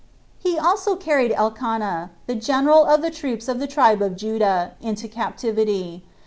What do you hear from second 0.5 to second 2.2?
also carried Elkanah,